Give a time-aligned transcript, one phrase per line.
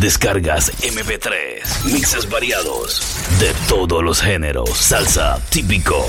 [0.00, 3.00] Descargas MP3, mixes variados
[3.40, 6.06] de todos los géneros, salsa típico.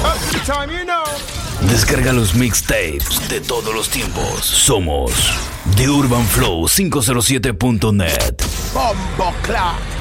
[1.61, 4.45] Descarga los mixtapes de todos los tiempos.
[4.45, 5.11] Somos
[5.77, 8.35] The Urban Flow 507.net.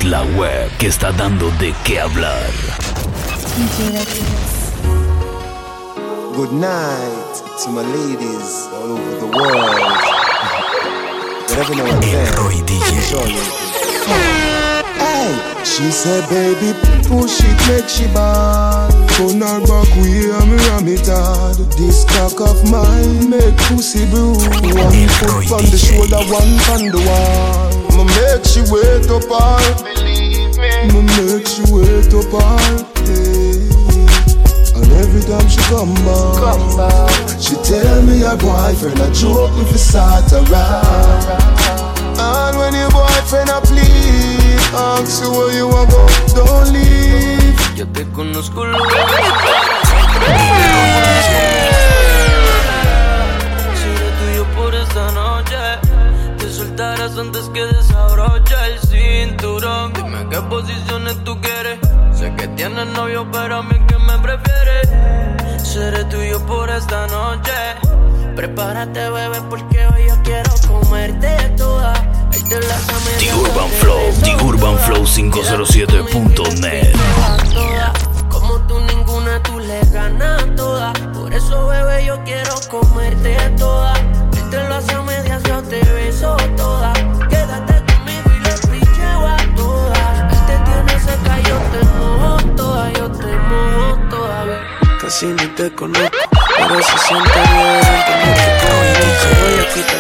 [0.04, 2.50] La web que está dando de qué hablar.
[6.34, 10.26] Good night to my ladies all over the world.
[11.56, 12.34] Saying.
[12.36, 13.75] Roy DJ.
[14.06, 14.55] Sure you-
[14.98, 16.73] Hey, she said, baby,
[17.09, 18.91] push it, make she bad.
[19.16, 21.56] Turn her back, we hear me ram it hard.
[21.77, 24.33] This cock of mine make pussy blue.
[24.33, 27.73] One foot on the shoulder, one on the wall.
[27.92, 29.61] I'ma make she wait up all.
[29.83, 30.70] Believe me.
[30.88, 32.77] I'ma make she wait up all.
[33.05, 34.77] Yeah.
[34.77, 37.41] And every time she come back, come back.
[37.41, 41.85] she tell me her boyfriend a joke me for sort around.
[42.19, 47.56] And when your boyfriend a please, ask you where you a go, don't leave.
[47.77, 48.78] Yo te conozco lo
[53.75, 55.56] Seré tuyo por esta noche
[56.39, 59.92] Te soltarás antes que desabroche el cinturón.
[59.92, 61.78] Dime qué posiciones tú quieres.
[62.14, 64.89] Sé que tienes novio pero a mí que me prefieres
[65.62, 67.53] Seré tuyo por esta noche
[68.37, 71.95] Prepárate bebé porque hoy yo quiero comerte toda
[73.19, 74.12] The Urban Flow.
[74.23, 76.92] The Urban Flow 507.net.
[77.55, 77.92] Toda,
[78.29, 80.92] Como tú ninguna, tú le ganas toda.
[81.14, 83.95] Por eso, bebé, yo quiero comerte toda.
[84.37, 86.92] Él te lo hace a medias, yo te beso toda.
[87.29, 90.29] Quédate conmigo y le picheo a toda.
[90.31, 94.61] Él te tiene seca, yo te mojo toda, yo te mojo toda, bebé.
[95.01, 96.16] Casi ni te conozco,
[96.69, 97.81] pero se siente bien.
[99.41, 99.97] Voy a quitarte.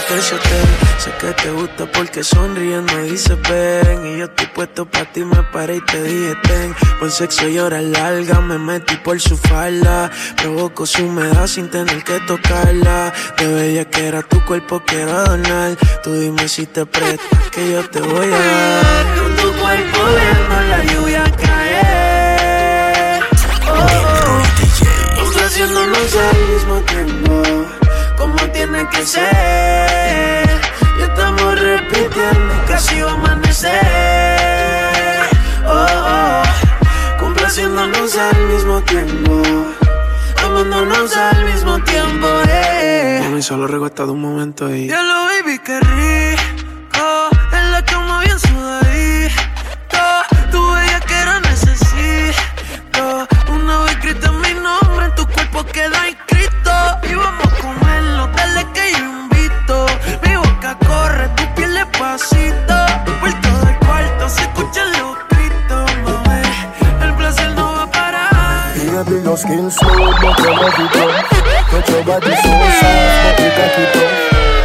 [0.98, 4.06] Sé que te gusta porque sonriendo dice ven.
[4.06, 6.74] Y yo estoy puesto pa' ti, me paré y te dije ten.
[6.98, 10.10] Por sexo y horas largas me metí por su falda.
[10.36, 13.12] Provoco su humedad sin tener que tocarla.
[13.38, 15.76] De bella que era tu cuerpo quiero adornar.
[16.02, 19.18] Tú dime si te prestas que yo te voy a dar.
[19.18, 21.45] Con tu cuerpo viendo la lluvia caer.
[25.66, 25.76] Oh.
[25.76, 27.42] Complaciéndonos al mismo tiempo,
[28.16, 30.48] como tiene que ser.
[30.98, 33.72] Y estamos repitiendo y casi va a amanecer.
[35.66, 36.42] Oh, oh.
[37.18, 39.42] Complaciéndonos al mismo tiempo,
[40.44, 42.28] amándonos al mismo tiempo.
[42.48, 43.20] Eh.
[43.22, 44.86] Mami, solo recuesta de un momento y.
[44.86, 46.25] Ya lo baby, qué rico.
[69.26, 71.30] Your skin smooth, but you love it rough.
[71.70, 74.14] Touch your body so soft, but you got it tough.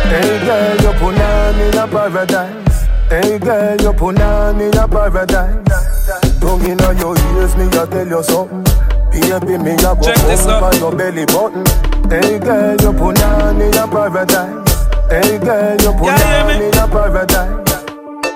[0.06, 2.86] Hey girl, you put on in a paradise.
[3.10, 6.40] Hey girl, you put on in a paradise.
[6.40, 8.64] Tongue inna your ears, me a tell you something.
[9.12, 11.66] Baby, me a go Check this up your belly button.
[12.12, 14.86] Hey girl, you put on in a paradise.
[15.10, 17.58] Hey girl, you put Yeah, on in a paradise.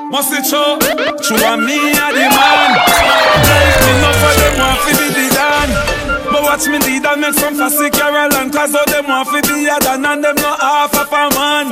[0.10, 0.80] Must it show?
[1.22, 2.72] True me a the man.
[3.46, 5.75] Life me no for them want fi be the.
[6.36, 9.40] But watch me lead and make some fussy Carol and cause all them want fi
[9.40, 11.70] be a dan and them not half of a man.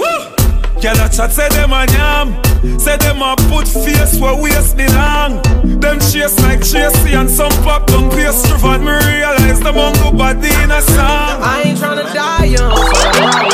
[0.00, 0.80] Woo!
[0.80, 2.32] Girl a chat say them a yam
[2.80, 5.42] Say them a put face where waist belong
[5.78, 10.10] Them chase like Tracy and some pop down pastry But me realize them on go
[10.10, 13.52] body in a song I ain't tryna die young, so I ride.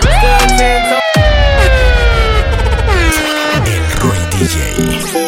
[0.00, 1.02] Still ten toes.
[4.02, 5.27] Roy DJ.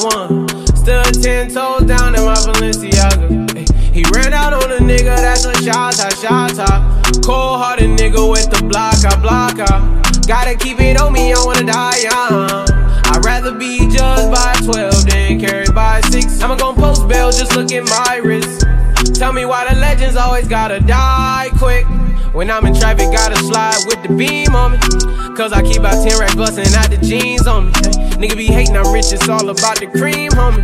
[0.00, 0.48] 21.
[0.76, 3.68] Still 10 toes down in my Balenciaga.
[3.92, 7.22] He ran out on a nigga, that's a shot, shot, shot.
[7.22, 10.00] Cold hearted nigga with the block, I block, I.
[10.26, 12.66] Gotta keep it on me, I wanna die young.
[13.12, 16.40] I'd rather be judged by 12 than carried by 6.
[16.40, 18.64] I'ma gon' post bail, just look at my wrist.
[19.14, 21.84] Tell me why the legends always gotta die quick.
[22.32, 24.78] When I'm in traffic, gotta slide with the beam on me.
[25.34, 27.72] Cause I keep about 10 racks bustin' out the jeans on me.
[28.22, 30.62] Nigga be hatin', I'm rich, it's all about the cream, homie.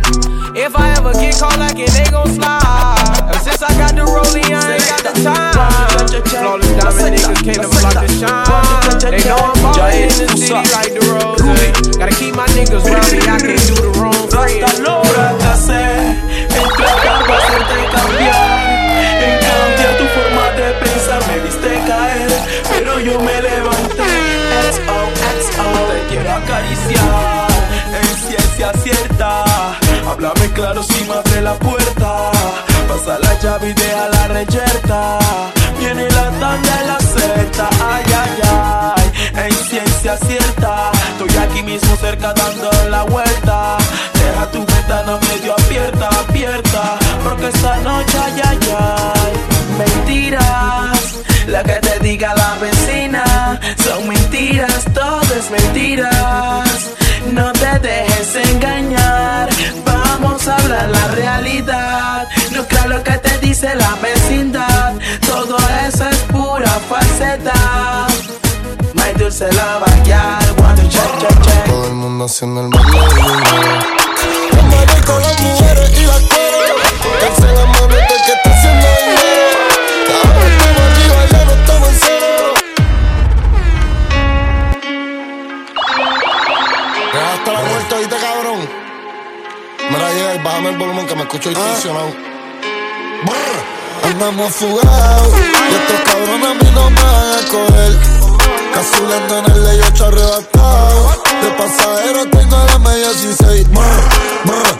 [0.55, 3.35] If I ever get caught like it, they gon' slide.
[3.43, 5.51] Since I got the rollie, I ain't got the time.
[6.23, 9.11] Flawless diamond niggas can't ever block the shine.
[9.11, 11.43] They know I'm ballin' in the city like the rose.
[11.99, 14.15] Gotta keep my niggas round me, I can't do the wrong.
[14.31, 16.15] Hasta lora que hacer,
[16.47, 18.46] el plan va a ser de cambiar.
[23.07, 24.09] yo me levanté.
[24.71, 24.97] XO,
[25.89, 27.47] te quiero acariciar.
[28.01, 29.43] En ciencia cierta,
[30.09, 32.31] háblame claro si me abre la puerta.
[32.87, 35.19] Pasa la llave y deja la reyerta.
[35.79, 39.45] Viene la tanda y la seta, ay, ay, ay.
[39.45, 43.77] En ciencia cierta, estoy aquí mismo cerca dando la vuelta.
[44.13, 46.97] Deja tu ventana medio abierta, abierta.
[47.23, 49.33] Porque esta noche, ay, ay, ay,
[49.77, 50.96] mentira
[51.47, 53.59] la que te diga la vecina.
[53.83, 56.91] Son mentiras, todo es mentiras.
[57.31, 59.49] No te dejes engañar.
[59.85, 62.27] Vamos a hablar la realidad.
[62.51, 64.93] No creo lo que te dice la vecindad.
[65.25, 65.57] Todo
[65.87, 68.07] eso es pura falsedad.
[68.93, 71.65] My dulce la backyard, cuando check, check, check.
[71.65, 72.99] Todo el mundo haciendo el baile.
[75.05, 77.76] con las mujeres y las cueros.
[90.57, 92.15] Bájame el volumen que me escucho distorsionado.
[94.03, 97.97] Andamos fugados y estos cabrones a mí no me van a coger.
[98.73, 101.23] Casulando en el ley 8 arrebatado.
[101.41, 103.67] De pasajero tengo la media 16.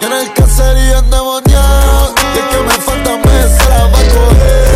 [0.01, 2.15] En el caserío endemoniado.
[2.33, 4.66] Y es que me falta meses, la va a coger.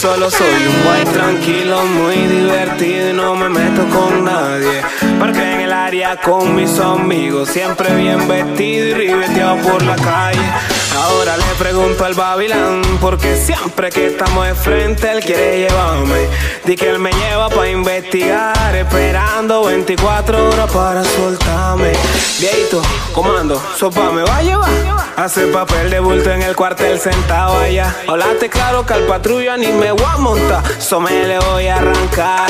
[0.00, 4.82] Solo soy un boy tranquilo, muy divertido y no me meto con nadie.
[5.18, 10.52] Porque en el área con mis amigos, siempre bien vestido y ribeteado por la calle.
[10.96, 16.28] Ahora le pregunto al Babilán, porque siempre que estamos de frente él quiere llevarme.
[16.64, 21.92] Di que él me lleva para investigar, esperando 24 horas para soltarme.
[22.38, 24.97] Viejito, comando, sopa me va a llevar.
[25.18, 27.92] Hace papel de bulto en el cuartel sentado allá.
[28.06, 31.74] Hablate claro que al patrulla ni me voy a montar, so me le voy a
[31.74, 32.48] arrancar.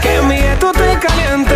[0.00, 1.54] Que mi esto te caliente,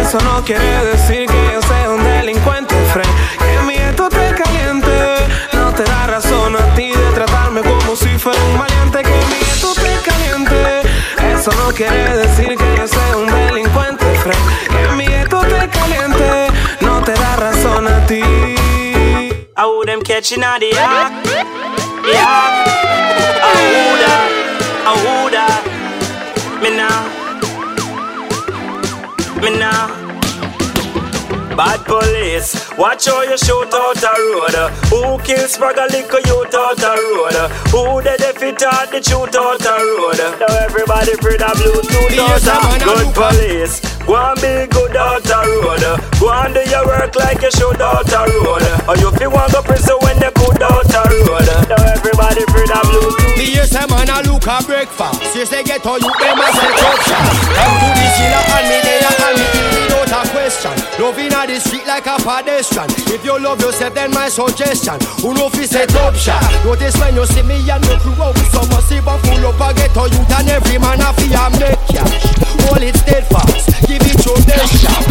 [0.00, 3.10] eso no quiere decir que yo sea un delincuente, friend.
[3.40, 4.88] Que mi esto te caliente,
[5.52, 9.02] no te da razón a ti de tratarme como si fuera un maleante.
[9.02, 10.80] Que mi esto te caliente,
[11.34, 14.42] eso no quiere decir que yo sea un delincuente, friend.
[14.70, 16.46] Que mi esto te caliente,
[16.80, 18.87] no te da razón a ti.
[19.60, 21.26] I who them catching at the act.
[21.26, 22.22] Yeah.
[23.42, 24.30] I who that.
[24.86, 25.62] I who that.
[26.62, 27.02] Me now.
[29.42, 29.98] Me now.
[31.58, 34.54] Bad police, watch how you shoot out a road.
[34.94, 37.34] Who kills Spragga little youth out a road?
[37.74, 40.38] Who the defeat out the shoot out a road?
[40.38, 43.87] Now everybody free the Bluetooth out a good police.
[44.08, 45.84] Go and be good out a road.
[46.16, 48.64] Go and do your work like you should out a road.
[48.88, 51.44] Or you feel want go prison when you good out a road.
[51.68, 53.36] Now everybody free the Bluetooth.
[53.36, 55.36] Me hear say man a look a breakfast.
[55.36, 57.36] You say get all you them a set up shop.
[57.52, 59.67] Come to the chiller and me there and me
[60.08, 60.72] without a question.
[60.98, 62.88] Loving a the street like a pedestrian.
[63.12, 64.96] If you love yourself, then my suggestion.
[65.20, 66.42] Who know fi set up shop?
[66.64, 69.60] Notice when you see me and me crew out with some massive and full up
[69.60, 72.24] a ghetto youth and every man a a make cash.
[72.64, 75.04] Hold it steadfast, give it your best shot.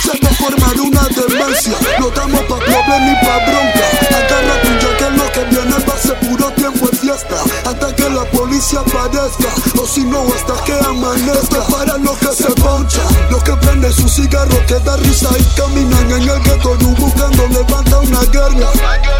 [0.00, 1.76] Se te forma de una demencia.
[2.00, 3.86] No estamos pa' problemas ni pa' bronca.
[4.16, 5.55] Agarra tu ya que lo que
[5.98, 7.36] ser puro tiempo de fiesta.
[7.64, 9.48] Hasta que la policía aparezca.
[9.80, 11.62] O si no, hasta que amanezca.
[11.70, 13.02] Para lo que se poncha.
[13.30, 17.46] Los que prenden su cigarro que da risa y caminan en el ghetto you buscando
[17.48, 18.70] levanta una guerra.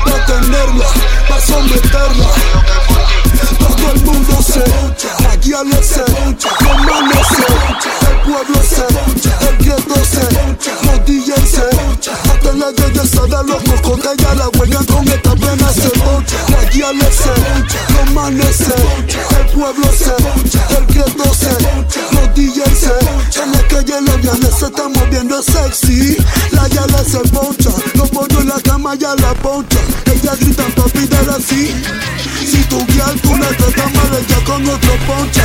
[0.04, 0.86] Pa' tenerla,
[1.28, 3.15] pa' someterla.
[3.58, 5.06] Todo el mundo se
[5.46, 7.46] guía le se los manes se,
[8.10, 8.86] el pueblo se,
[9.46, 10.26] el gueto se,
[10.84, 15.90] los DJs se, hasta la belleza los cocotes ya la juegan con esta pena se
[16.72, 17.30] guía le se,
[17.94, 18.74] los manes se,
[19.36, 21.52] el pueblo se, el gueto se,
[22.12, 26.16] los DJs se, en la calle los vianes se están moviendo sexy,
[26.50, 31.06] la yala se poncha, los pollos en la cama ya la poncha, ellas gritan papi
[31.06, 31.72] dar así,
[32.44, 35.42] si tu guial tú la tratas mal ella con otro poncha,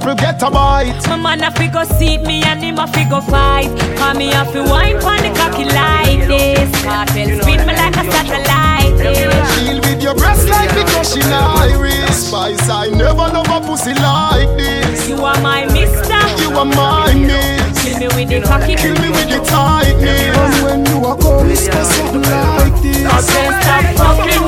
[0.00, 1.08] appetite, every nipple get a bite.
[1.08, 3.70] My man a figure seat me and him a figure fight.
[3.96, 6.70] Call me a fi wine pon the cocky like this.
[6.82, 8.98] Cartel spin me like a satellite.
[8.98, 9.80] Yeah.
[9.80, 12.28] With your breast like me crushing iris.
[12.28, 15.08] Spice, I never love a pussy like this.
[15.08, 16.18] You are my mister.
[16.42, 17.82] You are my miss.
[17.82, 18.74] Kill me with the cocky.
[18.76, 20.36] Kill me with the tightness.
[20.36, 23.04] And when you are come, it's something like this.
[23.06, 24.47] I can't stop fucking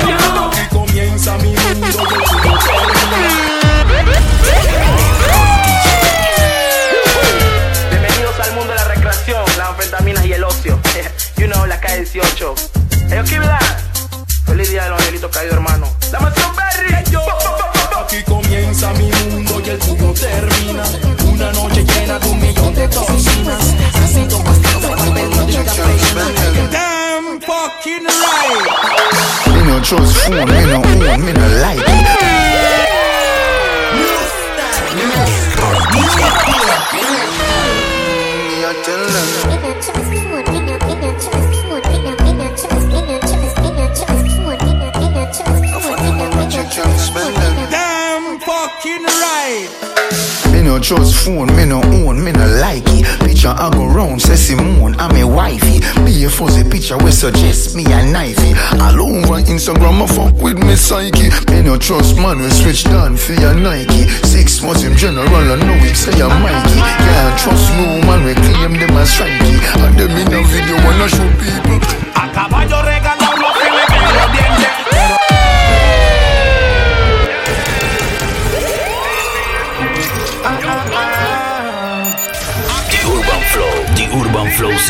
[56.91, 58.53] picture we suggest me a knifey.
[58.79, 61.29] All over Instagram, I fuck with me psyche.
[61.51, 64.07] Me no trust man, we switch down for your Nike.
[64.27, 66.79] Six months in general, I know him say I'm Mikey.
[66.79, 69.55] Can't trust no man, we claim them as strikey.
[69.83, 71.79] And them in a video wanna show people.
[72.15, 72.81] A caballo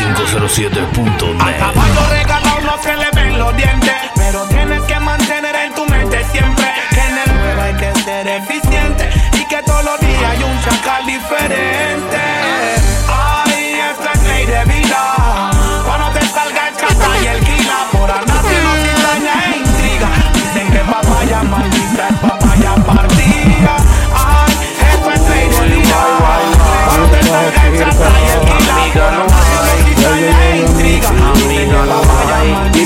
[0.02, 1.40] 507.net.
[1.40, 5.86] A caballo regalado no se le ven los dientes, pero tienes que mantener en tu
[5.86, 10.42] mente siempre que en el hay que ser eficiente y que todos los días hay
[10.42, 12.11] un chacal diferente.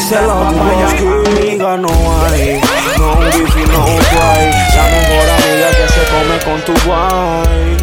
[0.09, 2.61] La amiga no hay,
[2.97, 4.51] no wifi, no guay.
[4.77, 7.77] La mejor amiga que se come con tu guay.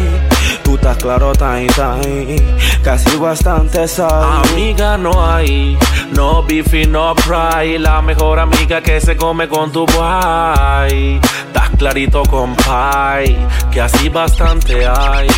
[0.62, 2.36] Tú estás claro, time,
[2.82, 4.52] casi bastante sabes.
[4.52, 5.76] Amiga no hay,
[6.12, 12.22] no bifi, no fry La mejor amiga que se come con tu boy Estás clarito
[12.22, 13.36] con pie,
[13.70, 15.28] que así bastante hay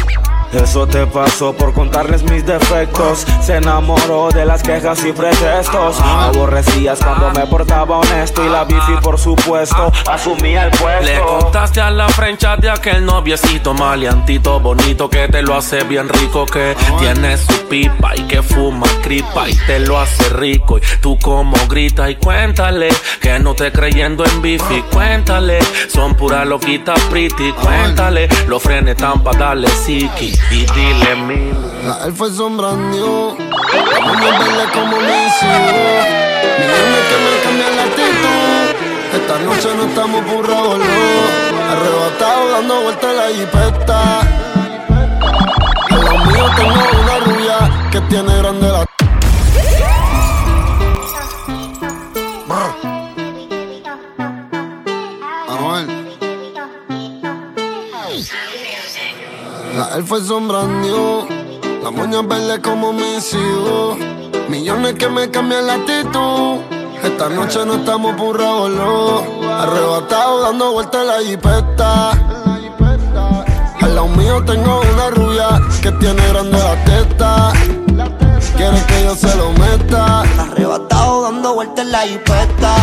[0.62, 3.26] Eso te pasó por contarles mis defectos.
[3.42, 6.00] Se enamoró de las quejas y pretextos.
[6.00, 8.44] Aborrecías cuando me portaba honesto.
[8.44, 11.04] Y la bici, por supuesto, asumía el puesto.
[11.04, 16.08] Le contaste a la frencha de aquel noviecito maleantito bonito que te lo hace bien
[16.08, 20.82] rico que tiene su pipa y que fuma cripa y te lo hace rico y
[21.00, 22.88] tú como grita y cuéntale
[23.20, 25.58] que no te creyendo en bifi cuéntale
[25.88, 32.12] son pura loquita pretty cuéntale los frenes tan pa' darle psiqui y dile mil La
[32.14, 34.96] fue sombrando, la muñeca verde como.
[34.96, 38.56] Mi nene que me cambia la actitud.
[39.14, 40.84] Esta noche no estamos burrados, no.
[41.70, 44.20] Arrebatado dando vueltas en la jipeta.
[45.90, 48.95] Al lado mío tengo una rubia que tiene grande la.
[59.96, 61.26] Él fue sombrando,
[61.82, 63.96] la moña verde como mis hijos.
[64.46, 66.60] Millones que me cambian la actitud.
[67.02, 69.50] Esta noche no estamos burrados, no.
[69.50, 72.10] Arrebatado dando vueltas en la jipeta.
[73.80, 77.52] Al lado mío tengo una rubia que tiene grande la teta.
[78.54, 80.20] Quiere que yo se lo meta.
[80.20, 82.76] Arrebatado dando vueltas en la jipeta.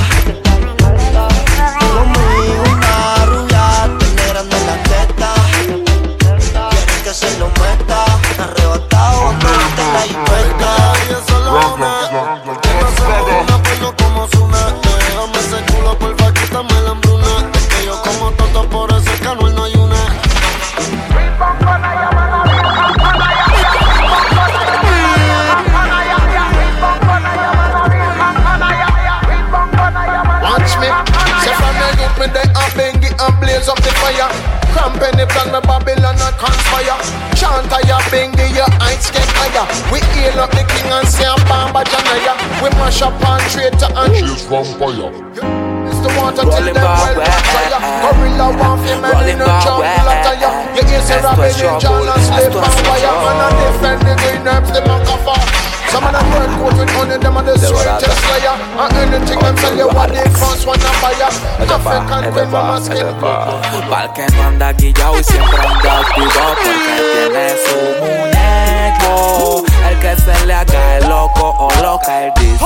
[38.53, 39.65] Your heights get higher.
[39.91, 42.33] We hail up the king and say, Bamba Janaya.
[42.61, 45.63] We mash up on traitor and chase vampire
[46.03, 47.15] the water till them well
[47.55, 47.79] fire.
[48.03, 50.51] Gorilla one female in a jungle attire.
[50.75, 53.15] You hear say Robin in John and slave and fire.
[53.23, 55.62] Man and defend the green herbs, the monk of
[55.93, 58.57] some of them work out with money, them are the sweetest slayer.
[58.81, 63.05] And anything them sell you what they first to buy African queen, mama skin.
[63.21, 69.63] Pa'l que no anda guillao y siempre anda activo porque tiene su muñeco.
[69.87, 72.65] El que se le haga el loco o loca, él dice,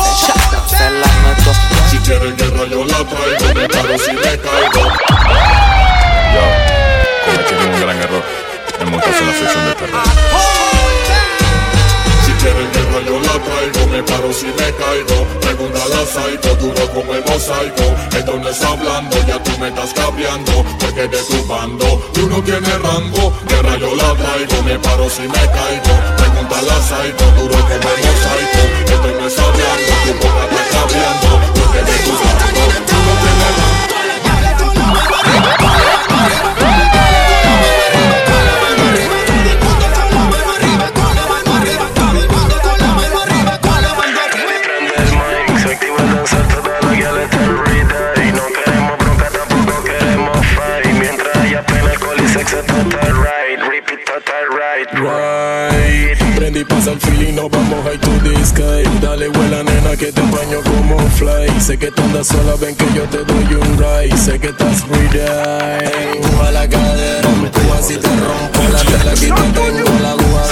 [0.67, 1.51] se la meto.
[1.91, 4.84] Si quieren guerra yo la traigo, me paro si me caigo.
[6.34, 6.43] Yo,
[7.25, 8.24] cometí un gran error
[8.79, 10.97] en montarse en la sección de terror.
[13.98, 15.25] Me paro si me caigo.
[15.42, 17.86] Pregunta a la psycho, duro como el mosaico.
[18.16, 20.63] Esto no está hablando, ya tú me estás cambiando.
[20.80, 23.34] Porque de tu bando, tú no tienes rango.
[23.48, 25.94] Guerra yo la traigo, me paro si me caigo.
[26.18, 28.62] Pregunta a la psycho, duro como el mosaico.
[28.94, 31.30] Esto no está hablando, tu boca está cambiando.
[31.58, 32.97] Porque de tu bando,
[59.98, 61.50] que te baño como fly.
[61.60, 64.16] Sé que tú andas sola, ven que yo te doy un ride.
[64.18, 69.12] Sé que estás free a la cadera, tú así te rompo la tela.
[69.12, 70.44] Aquí te tengo la gua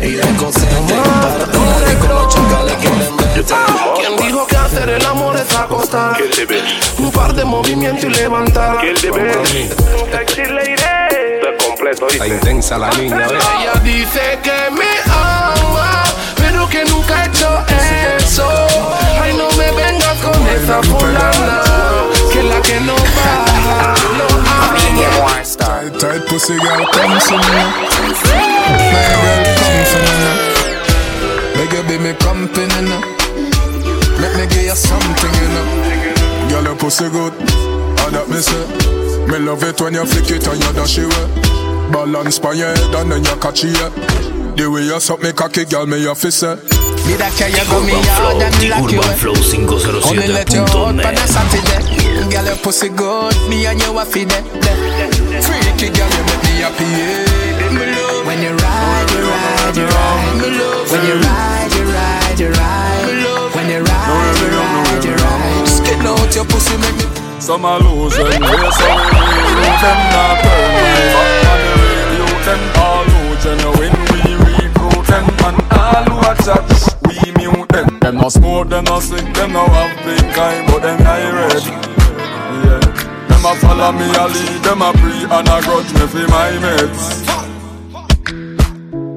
[0.00, 0.94] de y de cosete.
[0.94, 3.54] Para toda con los chacales quieren verte.
[3.96, 6.16] ¿Quién dijo que hacer el amor es acostar?
[6.98, 8.78] Un par de movimientos y levantar.
[8.80, 9.32] ¿Quién debe?
[10.10, 10.74] Sexy lady
[11.66, 14.59] completo, Está intensa la niña, Ella dice que
[26.40, 27.60] pussy girl, come to me.
[28.92, 29.28] My girl,
[29.60, 30.36] come for me now.
[31.56, 33.00] Make you be me company now.
[34.20, 36.48] Let me give you something, you know.
[36.48, 37.34] Girl, your pussy good,
[38.00, 38.64] all that me say.
[39.28, 41.92] Me love it when you flick it and you dash it away.
[41.92, 43.76] Balance pa your head and then you catch it.
[44.56, 46.54] The way you suck me cocky, girl, me your fist say.
[47.04, 49.00] Me that carry you go me hard and like you.
[49.00, 49.12] Eh.
[49.12, 50.08] 507.net.
[50.08, 52.32] Only let you out on a Saturday.
[52.32, 55.19] Girl, your pussy good, me and you a feed it.
[55.80, 56.84] Freaky girl, you make me happy.
[56.84, 58.28] Yeah.
[58.28, 60.36] When you ride, you ride, you ride.
[60.92, 63.08] When you ride, you ride, you ride.
[63.56, 65.64] When you ride, you ride, you ride.
[65.64, 67.40] Skin out your pussy, make me.
[67.40, 68.92] Some illusion, yes, so
[69.56, 71.00] we them not me
[72.28, 76.60] up them all who genuine we recruit them and all who a chat
[77.08, 80.82] we mute them them no smoke them no sick them no have pink eye but
[80.82, 81.64] them red
[82.64, 82.89] yeah
[83.42, 86.52] them a follow me a lead them a pre and a grudge me for my
[86.64, 87.06] mates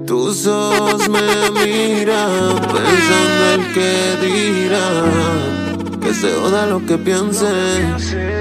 [0.08, 5.54] Tus ojos me miran pensando el que dirán
[6.04, 7.48] que se oda lo que piense.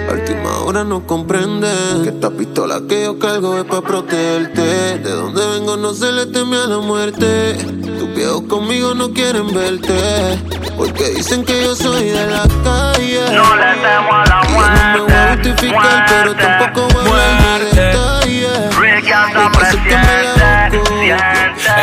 [0.08, 1.68] A última hora no comprende
[2.02, 4.98] que esta pistola que yo cargo es para protegerte.
[4.98, 7.54] De donde vengo no se le teme a la muerte.
[7.54, 9.94] Tus viejos conmigo no quieren verte.
[10.76, 13.20] Porque dicen que yo soy de la calle.
[15.62, 17.52] Justificar, pero tampoco voy a.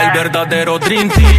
[0.01, 1.37] El verdadero Dream Team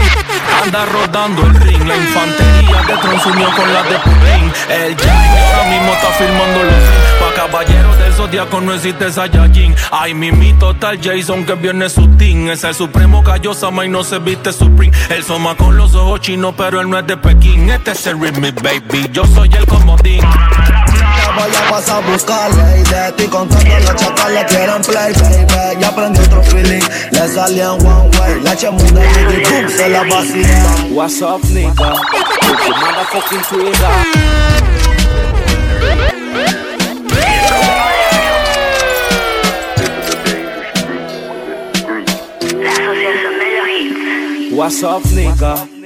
[0.62, 1.86] anda rodando el ring.
[1.86, 3.18] La infantería de Tron
[3.52, 4.52] con la de Putin.
[4.68, 6.74] El Jai ahora mismo está filmando los
[7.20, 9.74] Pa' caballero del zodiaco no existe Saiyajin.
[9.90, 12.48] Ay, mi total Jason que viene su team.
[12.48, 13.22] Es el supremo
[13.54, 14.96] Sama y no se viste Supreme.
[15.08, 17.68] El soma con los ojos chinos, pero él no es de Pekín.
[17.70, 19.10] Este es el Rhythm Baby.
[19.12, 20.20] Yo soy el comodín
[21.38, 23.24] a Y de ti.
[23.28, 25.80] Contando los chacales quieren play, baby.
[25.80, 28.40] Ya aprendí otro feeling, le one way.
[28.42, 31.94] La y boom, se la vacía What's up, nigga?
[32.80, 34.30] Motherfucking trigger
[44.52, 45.79] What's up, nigga?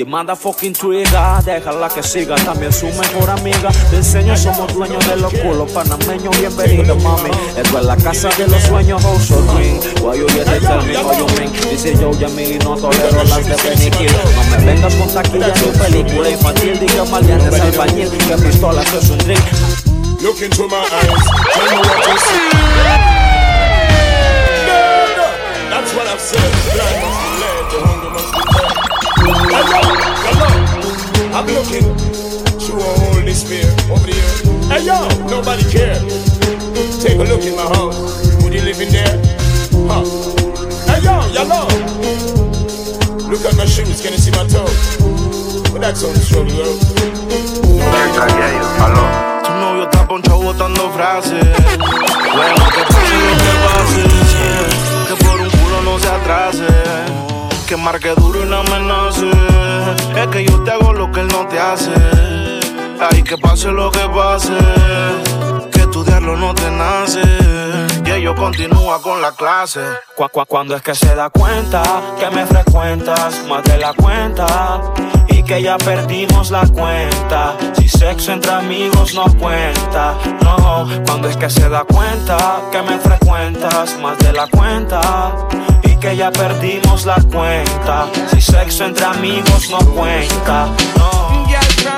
[0.00, 3.68] The motherfucking trigger, déjala que siga, también su mejor amiga.
[3.90, 6.34] Te enseño, somos dueños de los culos panameños.
[6.40, 7.28] Bienvenido, mami.
[7.54, 9.78] Esto es la casa de los sueños, House of Green.
[10.00, 11.52] Why you get to tell me what you mean?
[11.68, 16.30] Dice yo, Yamil, no tolero las de Benny No me vengas con taquilla ni película
[16.30, 16.80] infantil.
[16.80, 19.44] Diga maleantes albañil, que pistolas es un drink.
[20.22, 22.70] Look into my eyes, tell me what you see.
[25.68, 27.09] That's what I've said.
[29.60, 29.82] Hello,
[30.24, 30.48] hello.
[31.36, 31.84] I'm looking
[32.56, 34.32] through a hole spear over here.
[34.72, 34.96] Hey yo,
[35.28, 36.00] nobody care.
[36.96, 38.24] Take a look in my house.
[38.40, 39.20] Would you live in there?
[39.84, 40.00] Huh?
[40.88, 41.68] Hey yo, hello.
[43.28, 44.00] Look at my shoes.
[44.00, 44.64] Can you see my toe?
[45.68, 46.64] But that's on the shoulder.
[49.44, 51.44] Tu novio está ponchado botando frases.
[52.32, 54.08] Bueno, que pase lo que pase.
[55.06, 57.19] Que por un culo no se atrase.
[57.70, 59.30] Que marque duro y no amenace.
[60.16, 61.92] Es que yo te hago lo que él no te hace.
[62.98, 65.59] Ay, que pase lo que pase.
[66.00, 67.20] Estudiarlo no te nace.
[68.06, 69.80] Y ello continúa con la clase.
[70.16, 71.82] Cu- Cuando es que se da cuenta
[72.18, 74.80] que me frecuentas más de la cuenta
[75.28, 77.54] y que ya perdimos la cuenta.
[77.76, 80.88] Si sexo entre amigos no cuenta, no.
[81.06, 82.38] Cuando es que se da cuenta
[82.72, 85.02] que me frecuentas más de la cuenta
[85.82, 88.06] y que ya perdimos la cuenta.
[88.30, 91.29] Si sexo entre amigos no cuenta, no.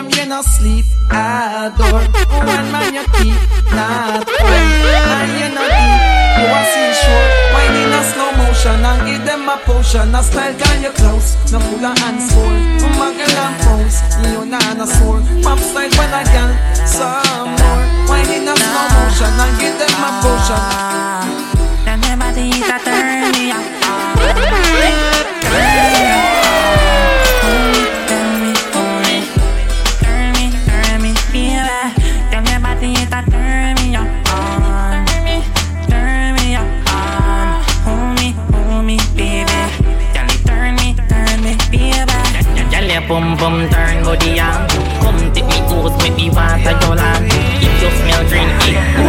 [0.03, 3.39] Girl from you no sleep adore oh, Woman man you keep
[3.71, 6.03] not And you no deep.
[6.39, 10.15] You a seashore Wine in a slow motion And give them a potion.
[10.15, 11.37] A style girl you close.
[11.53, 12.57] No full of hands full
[12.99, 16.51] Muggle and pose You not a sore Pop style when I girl
[16.87, 17.83] Some more.
[18.09, 20.63] Wine in a slow motion And give them a potion.
[21.85, 23.53] Then your body that turn me.
[25.43, 26.12] Turn
[43.09, 44.69] bum bum turn body on.
[45.01, 47.27] Come take me close, make me water your land.
[47.63, 49.02] If you smell green, it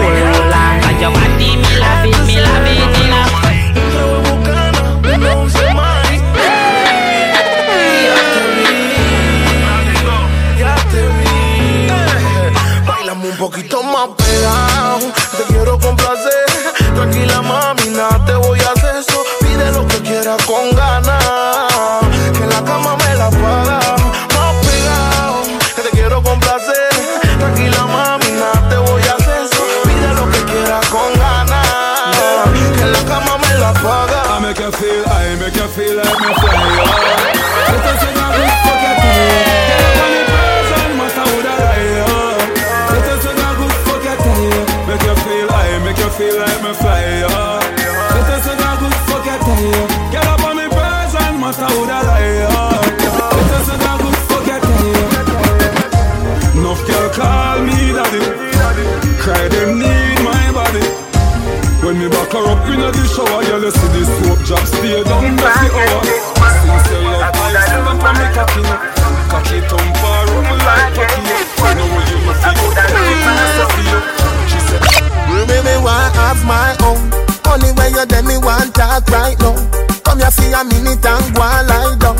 [77.83, 79.55] Only when you tell me want talk right now.
[80.03, 82.15] Come here for a minute and go and lie down.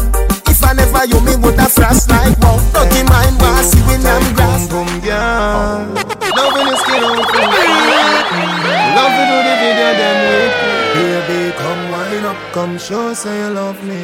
[0.48, 2.60] If I never you, me woulda frost like wow.
[2.74, 4.68] Dirty mind want see when I'm grass.
[4.68, 5.88] Boom, boom, yeah.
[6.36, 7.16] Loving your skin on
[8.96, 10.74] Love to do the video them with me.
[10.94, 14.04] Baby, come wind up, come show say you love me.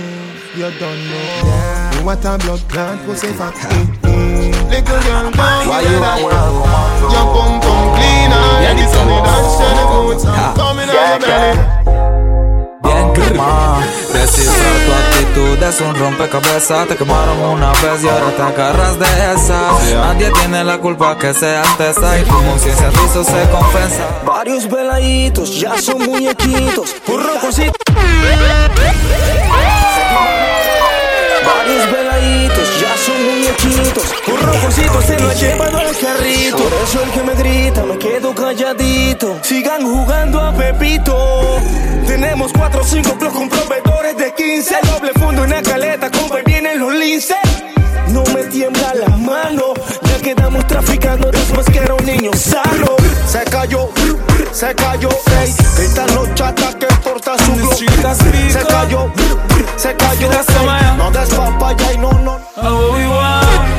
[0.56, 2.00] You don't know.
[2.00, 3.99] You want a blood clot, pussy fat.
[4.80, 6.24] Little girl, come Why you woman?
[7.12, 8.46] Your pum cleaner.
[8.64, 9.28] Yeah, the sunny one.
[9.28, 10.24] dance, share the boots.
[10.24, 10.56] Yeah.
[10.56, 11.60] Coming out your belly.
[12.82, 18.42] Bien calma, precisar tu actitud es un rompecabezas Te quemaron una vez y ahora te
[18.42, 19.60] agarras de esa
[19.96, 25.60] Nadie tiene la culpa que seas tesa Y tu conciencia rizo se confesa Varios veladitos
[25.60, 26.96] ya son muñequitos.
[27.06, 27.74] Un rojoncito.
[31.46, 32.09] Varios veladitos
[32.80, 34.04] ya son muñequitos.
[34.28, 36.58] Un rojoncito se lo ha llevado al carrito.
[36.58, 39.40] Por eso el que me grita me quedo calladito.
[39.42, 41.60] Sigan jugando a Pepito.
[42.06, 44.78] Tenemos cuatro o cinco plus con proveedores de 15.
[44.84, 47.38] Doble fondo en la caleta, compa, y vienen los linces.
[48.10, 52.96] No me tiembla la mano, ya quedamos traficando después que era un niño sano.
[53.28, 53.90] Se cayó,
[54.52, 55.10] se cayó,
[55.42, 55.54] ey.
[55.84, 57.74] Están los chatas que porta su glow.
[57.76, 57.86] Se
[58.66, 59.12] cayó,
[59.78, 60.98] se cayó, ey.
[60.98, 62.19] No des papaya y no.
[62.22, 63.70] Oh, we want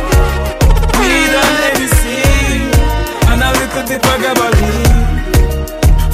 [0.97, 2.73] We done anything
[3.29, 5.09] And a little bit of gabardine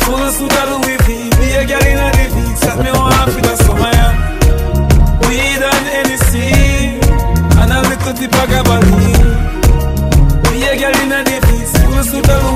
[0.03, 3.31] Full suit of Louis V Be a girl in a the beat Set me on
[3.31, 4.13] for the summer yeah.
[5.23, 6.99] We done anything
[7.61, 9.31] And a little bit of gabardine
[10.51, 12.56] Be a girl in a the beat Full suit of Louis V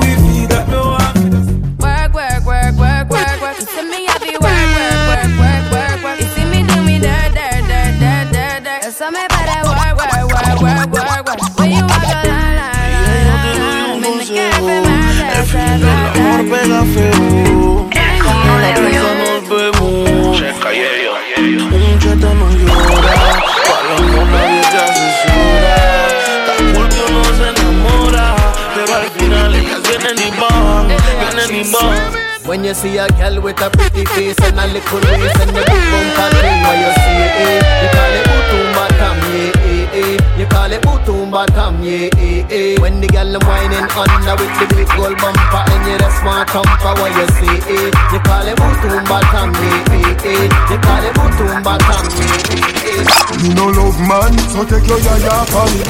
[32.51, 35.63] When you see a girl with a pretty face and a little waist and the
[35.63, 40.19] big bumper thing, where you see it, you call it Utumba Tam, yeah, eh, eh.
[40.35, 42.81] You call it Utumba Tam, yeah, eh, eh.
[42.81, 46.51] When the girl I'm whining under with the big gold bumper and you the smart
[46.51, 50.51] thumper, where you see it, you call it Utumba Tam, yeah, eh, eh.
[50.67, 53.47] You call it Utumba Tam, yeah, eh, eh.
[53.47, 55.87] You no love man, so take your yaya for me.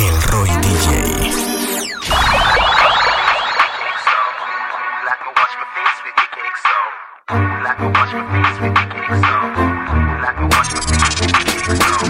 [0.00, 1.59] El Roy DJ.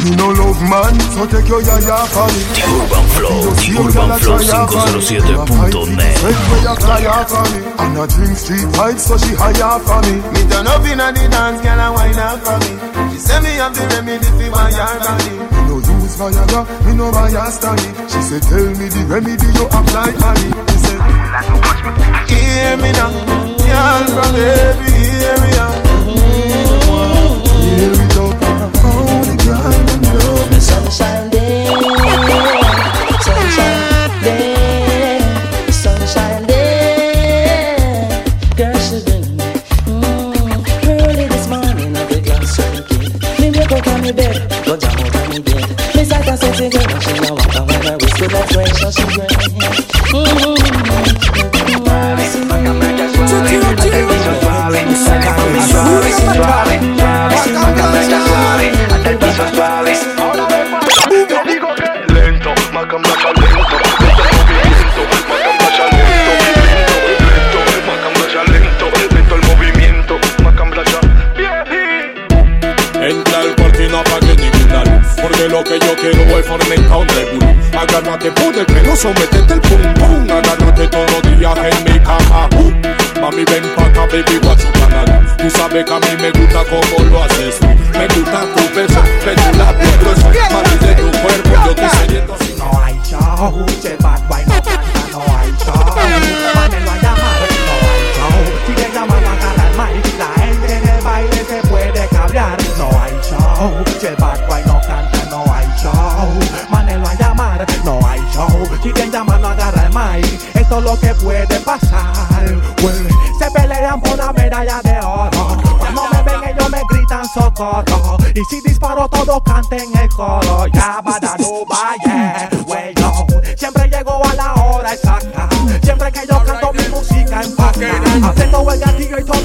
[0.01, 2.41] You no love man, so take your yaya for me.
[2.57, 6.17] The Urban Flow, The Urban Flow 507.net.
[6.17, 7.61] Spread where you cry for me.
[7.77, 10.25] And I drink street vibes, so she higher for me.
[10.33, 12.73] Me turn up inna the dance, girl, and wine up for me.
[13.13, 15.45] She say me have the remedy for my yard body.
[15.45, 17.85] Me no use Viagra, me no buy a stanny.
[18.09, 20.57] She say, tell me the remedy you apply honey.
[20.73, 20.97] She say,
[22.33, 23.13] Hear me now,
[23.71, 25.90] from every area.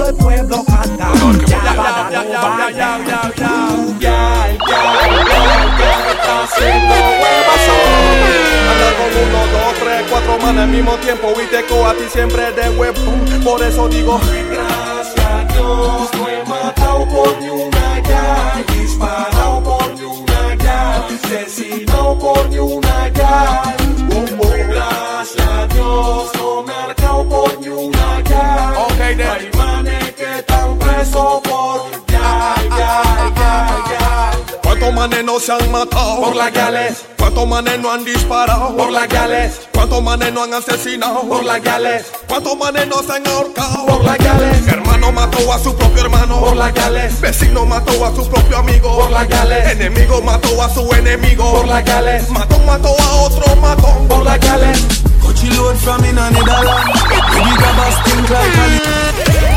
[0.06, 1.12] Todo el pueblo canta
[10.10, 11.34] cuatro manos al mismo tiempo.
[11.42, 12.96] Y te a ti siempre de huevo
[13.44, 14.20] Por eso digo
[14.52, 18.64] Gracias a Dios No he matado por ni una ya.
[18.74, 21.06] Disparado por ni una ya.
[21.08, 23.85] Asesinado por ni una ya
[34.86, 36.22] ¿Cuántos manes no se han matado?
[36.22, 37.06] Por las gales.
[37.18, 38.78] ¿Cuántos manes no han disparado?
[38.78, 39.62] Por las gales.
[39.74, 41.22] ¿Cuántos manes no han asesinado?
[41.22, 42.06] Por las gales.
[42.28, 43.84] ¿Cuántos manes no se han ahorcado?
[43.88, 44.68] Por las gales.
[44.68, 46.40] Hermano mató a su propio hermano.
[46.40, 47.20] Por las gales.
[47.20, 48.96] Vecino mató a su propio amigo.
[48.96, 49.72] Por las gales.
[49.72, 51.52] Enemigo mató a su enemigo.
[51.52, 52.30] Por las gales.
[52.30, 54.08] Matón mató a otro matón.
[54.08, 54.86] Por las gales.
[55.20, 56.94] Coachy load from in a Netherland
[57.34, 59.55] Baby grab a stink like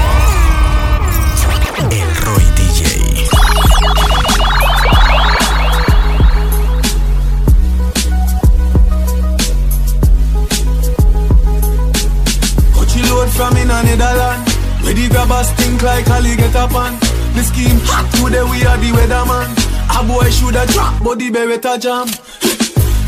[13.39, 14.43] from in a Netherland
[14.83, 16.99] Where the grabbers stink like up on
[17.39, 19.55] The scheme hot today we are the weatherman
[19.95, 22.11] A boy shoulda drop but the beretta jam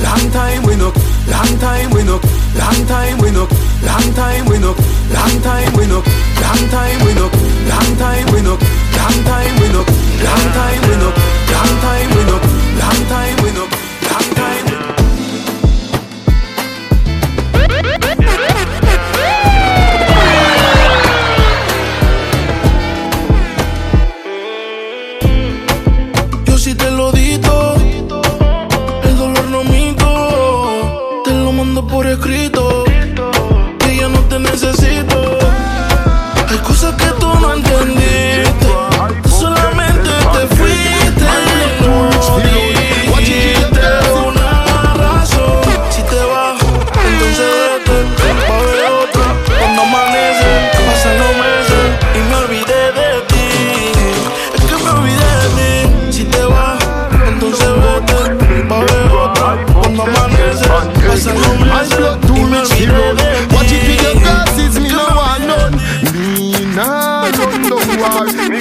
[0.01, 0.97] Long time we knock,
[1.29, 2.25] long time we knock,
[2.57, 3.51] long time we knock,
[3.85, 4.79] long time we knock,
[5.13, 6.07] long time we knock,
[6.41, 7.35] long time we knock,
[7.69, 8.61] long time we knock,
[8.97, 9.89] long time we knock,
[10.25, 11.17] long time we knock,
[11.53, 12.45] long time we knock,
[12.81, 13.71] long time we knock,
[14.09, 14.50] long time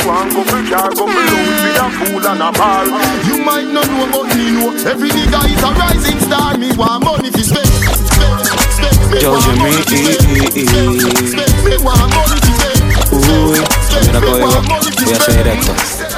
[0.05, 2.85] car, but me lose with a fool and a bar.
[3.27, 4.71] You might not know, but me know.
[4.87, 6.57] Every nigga is a rising star.
[6.57, 8.97] Me want money fi spend, spend, spend.
[9.11, 11.27] Me Yo, want Jimmy, money fi eh, spend, eh, spend, eh.
[11.31, 11.53] spend.
[11.65, 12.79] Me want money fi spend.
[13.11, 13.59] Uy,
[14.05, 14.61] mira código,
[15.03, 15.73] voy a hacer directo.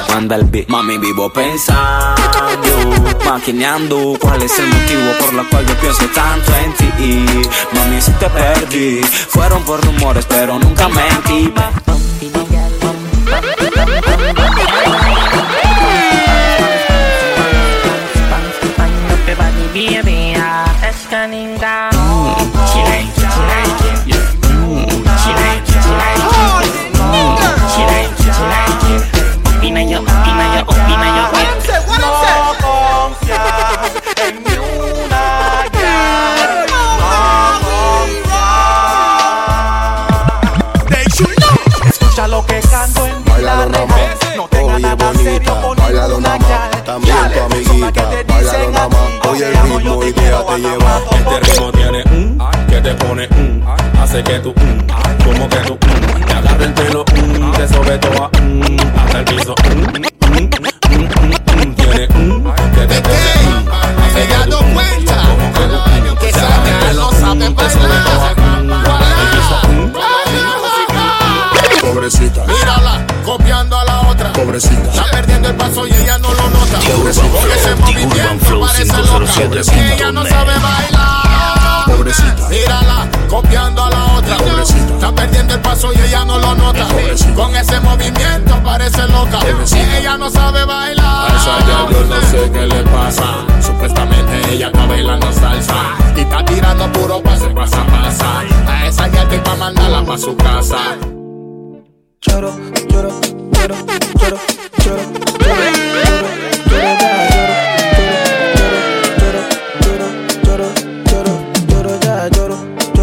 [0.08, 0.68] Manda el beat.
[0.68, 6.72] Mami, vivo pensando, maquineando cuál es el motivo por la cual yo pienso tanto en
[6.74, 7.48] ti.
[7.74, 11.52] Mami, si te perdí, fueron por rumores, pero nunca mentí.
[13.64, 15.71] Hey!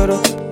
[0.09, 0.48] Bolsonaro.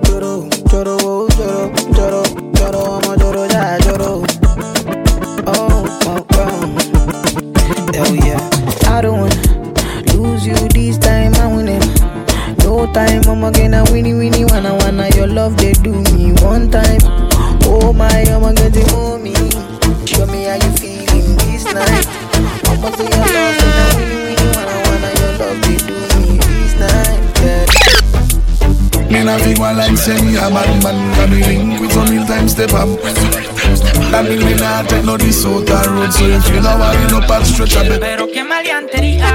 [35.44, 39.26] Road So if you know you no pass stretch a bit Pero qué maleantería.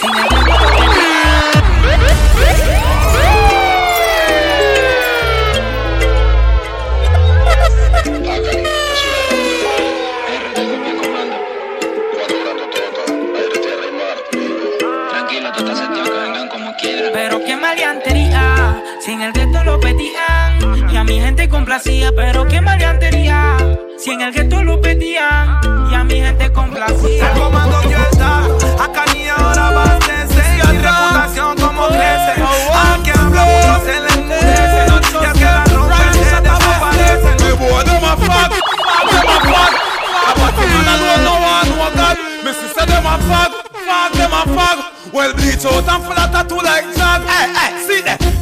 [0.00, 0.46] Sin el.
[17.12, 18.82] Pero qué maleantería.
[19.00, 20.90] Sin el gueto lo pedían.
[20.90, 22.12] Y a mi gente complacía.
[22.14, 23.75] Pero qué maleantería.
[24.06, 25.58] Si en el gueto lo vendían
[25.90, 27.32] y a mi gente complacía.
[27.32, 28.44] El comando yo está,
[28.80, 29.98] acá ni ahora va a.
[30.70, 32.34] Mi reputación como crece.
[32.38, 32.74] Oh, oh, oh.
[32.76, 34.86] A que habla mucho se le endurece.
[34.86, 37.36] Noticias que la rompen se desaparecen.
[37.46, 38.52] Me voy de más fat,
[39.10, 39.74] de más fat.
[40.24, 42.16] A partir de la no va a notar.
[42.44, 44.78] Me hiciste de más fat, fat de más fat.
[45.12, 47.22] Well, bleach out and flatter to like that.
[47.26, 48.35] Hey, hey, see that.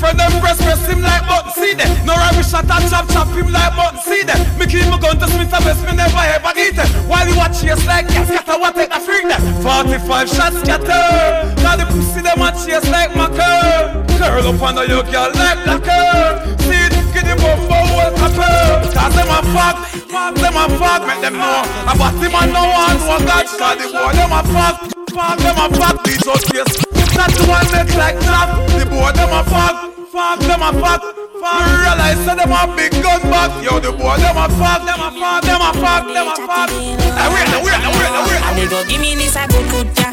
[0.00, 1.52] Him friend them press press him like button.
[1.52, 1.92] See that?
[2.08, 4.00] No rubbish shot and chop chop him like button.
[4.00, 4.40] See that?
[4.56, 6.88] Me keep my gun to Smith and best me never ever get it.
[7.04, 9.44] While you watch chase like gas, scatter what take a freak that.
[9.60, 11.52] 45 shots scatter.
[11.60, 14.08] Now the pussy them a chase like my curl.
[14.40, 16.32] Up under your girl like curl.
[16.64, 16.96] See it?
[17.12, 18.80] Get the bumbo well couple.
[18.96, 19.76] Cause them a fuck,
[20.08, 21.04] fuck them a fuck.
[21.04, 21.60] Make them know.
[21.84, 23.44] A body man no one no God.
[23.52, 24.80] Cause the boy them a fuck,
[25.12, 25.96] fuck them a fuck.
[26.08, 26.99] Beat out face.
[27.20, 28.48] That one make like clap.
[28.80, 31.04] The boy them a fuck, fuck them a fuck.
[31.36, 31.68] Fuck.
[31.68, 33.52] Realize that them a big gun back.
[33.60, 36.72] Yo the boy them a fuck, them a fuck, them a fuck, them a fuck.
[36.72, 38.40] Now wait, now wait, now wait, now wait.
[38.40, 40.08] I go give me this a good good yeah.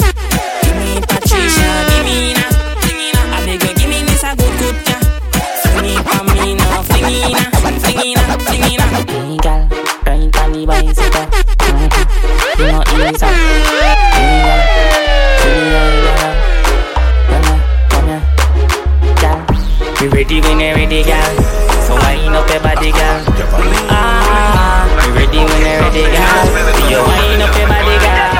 [0.59, 1.63] Give me Patricia,
[1.95, 2.43] give me na,
[2.83, 3.39] give me na.
[3.39, 4.99] I you, give me this a good good yeah.
[5.63, 8.99] Fling it pa me now, fling it na, fling it na, fling it na.
[9.07, 9.63] Hey girl,
[10.03, 11.23] ride on the bicycle.
[12.59, 13.96] You know ease up.
[20.27, 21.35] Ready when ready, girl?
[21.87, 23.23] So wind up your body, girl.
[23.87, 26.43] Ah, you ready when you ready, girl?
[26.91, 28.35] You wind up your body, girl.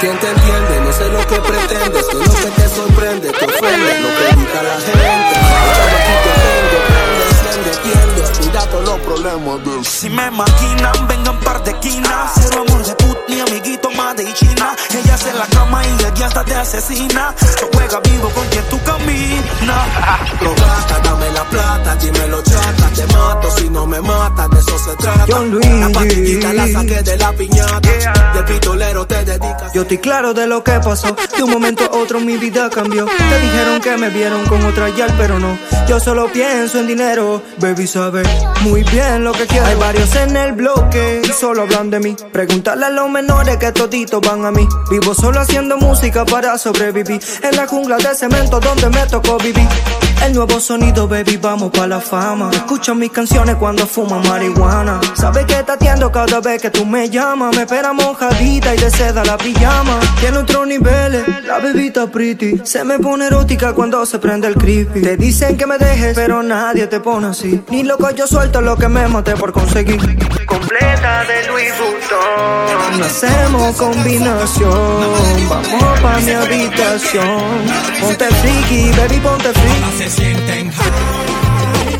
[0.00, 0.80] ¿Quién te entiende?
[0.80, 4.62] No sé lo que pretendes, que lo que te sorprende, te ofende, lo que grita
[4.62, 5.34] la gente.
[5.64, 9.86] Estamos aquí te ofendo, prende, enciende, tiende, cuida todos los problemas.
[9.86, 12.32] Si me maquinan, vengan par de esquinas.
[12.34, 12.93] Cero amor de
[15.38, 17.34] La cama y el día hasta te asesina.
[17.38, 19.88] So juega vivo con quien tú caminas.
[20.40, 24.96] Gata, dame la plata, dímelo chata, te mato si no me matas, de eso se
[24.96, 25.24] trata.
[25.28, 25.80] John Luigi.
[25.80, 27.80] La patillita la saqué de la piñata,
[28.34, 29.72] del pistolero te dedicas.
[29.72, 31.16] Yo estoy claro de lo que pasó.
[31.36, 33.06] De un momento a otro mi vida cambió.
[33.06, 35.58] Te dijeron que me vieron con otra yal, pero no.
[35.88, 37.42] Yo solo pienso en dinero.
[37.58, 38.22] Baby sabe
[38.62, 39.66] muy bien lo que quiero.
[39.66, 42.16] Hay varios en el bloque y solo hablan de mí.
[42.32, 44.66] Preguntarle a los menores que toditos van a mí.
[44.90, 47.20] Vivo solo haciendo música para sobrevivir.
[47.42, 49.68] En la jungla de cemento donde me tocó vivir.
[50.22, 52.50] El nuevo sonido, baby, vamos pa' la fama.
[52.52, 55.00] Escucha mis canciones cuando fumo marihuana.
[55.14, 57.54] Sabes que te atiendo cada vez que tú me llamas.
[57.54, 60.00] Me espera mojadita y de seda la pijama.
[60.20, 62.60] Tiene otros niveles, la bebita pretty.
[62.64, 65.02] Se me pone erótica cuando se prende el creepy.
[65.02, 67.62] Te dicen que me dejes, pero nadie te pone así.
[67.68, 70.00] Ni loco yo suelto lo que me maté por conseguir.
[70.46, 73.02] Completa de Louis Vuitton.
[73.02, 74.70] Hacemos combinación.
[75.48, 77.24] Vamos pa' mi habitación.
[78.00, 80.03] Ponte friki, baby, ponte friki.
[80.04, 80.84] Se sienten high.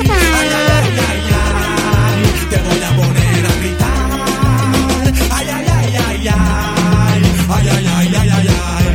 [0.00, 2.22] Ay, ay, ay, ay, ay.
[2.50, 3.98] Te voy a poner a gritar.
[5.30, 7.22] Ay, ay, ay, ay, ay.
[7.55, 8.86] Ay, ay, ay, ay, ay, ay.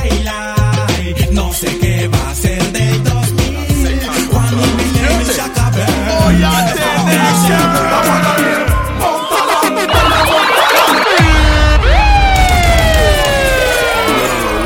[0.00, 1.28] Ay, ay.
[1.32, 5.84] No sé qué va a ser del 2000 cuando mi tiempo se acabe.
[6.24, 7.24] Voy a tener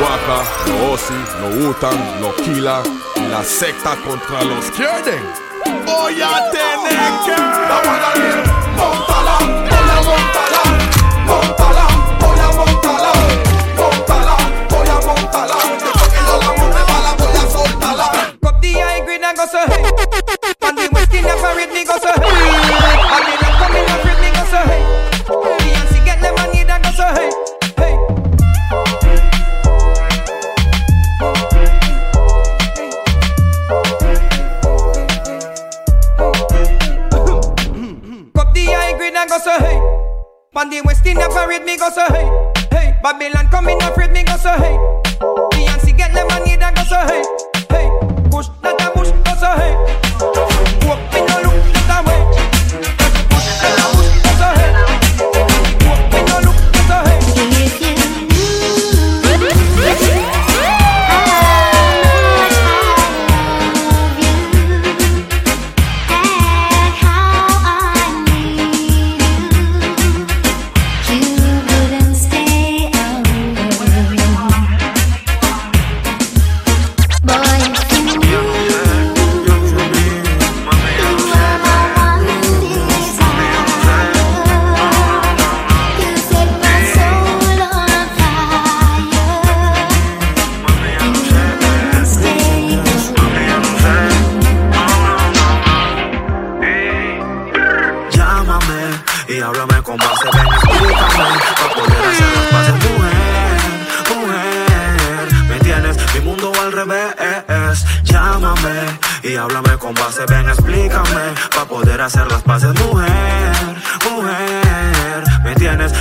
[0.03, 2.83] Waka, no Ozzy, no Utan, no Kila,
[3.31, 5.23] la secta contra los Kierden.
[5.85, 9.18] Voy a tener que.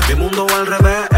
[0.07, 1.09] Mi mundo al revés.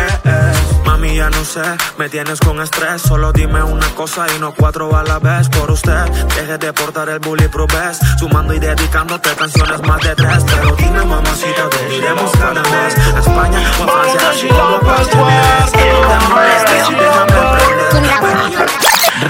[0.86, 1.62] Mami, ya no sé,
[1.98, 3.02] me tienes con estrés.
[3.02, 5.50] Solo dime una cosa y no cuatro a la vez.
[5.50, 8.02] Por usted, deje de portar el bulletproof vest.
[8.18, 10.44] Sumando y dedicándote canciones más de tres.
[10.46, 12.98] Pero dime, mamacita, te iremos cada mes.
[13.16, 14.80] A España o a Francia, así como.
[14.80, 16.90] Que no te molestes.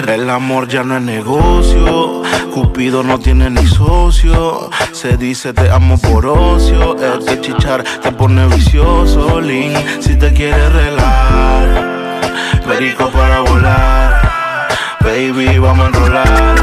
[0.08, 2.22] El amor ya no es negocio,
[2.54, 4.70] Cupido no tiene ni socio.
[4.92, 9.40] Se dice te amo por ocio, el que chichar te pone vicioso.
[9.40, 12.22] Lin, si te quieres relar,
[12.68, 14.68] perico para volar.
[15.02, 16.56] Baby, vamos a enrolar,